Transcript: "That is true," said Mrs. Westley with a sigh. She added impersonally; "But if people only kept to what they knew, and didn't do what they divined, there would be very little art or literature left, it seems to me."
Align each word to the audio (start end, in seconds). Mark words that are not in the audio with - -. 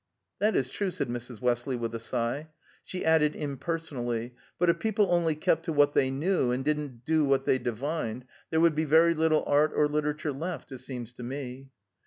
"That 0.39 0.55
is 0.55 0.71
true," 0.71 0.89
said 0.89 1.09
Mrs. 1.09 1.41
Westley 1.41 1.75
with 1.75 1.93
a 1.93 1.99
sigh. 1.99 2.47
She 2.83 3.05
added 3.05 3.35
impersonally; 3.35 4.33
"But 4.57 4.67
if 4.71 4.79
people 4.79 5.11
only 5.11 5.35
kept 5.35 5.63
to 5.65 5.73
what 5.73 5.93
they 5.93 6.09
knew, 6.09 6.49
and 6.49 6.65
didn't 6.65 7.05
do 7.05 7.23
what 7.23 7.45
they 7.45 7.59
divined, 7.59 8.25
there 8.49 8.61
would 8.61 8.73
be 8.73 8.85
very 8.85 9.13
little 9.13 9.43
art 9.45 9.73
or 9.75 9.87
literature 9.87 10.33
left, 10.33 10.71
it 10.71 10.79
seems 10.79 11.13
to 11.13 11.21
me." 11.21 11.69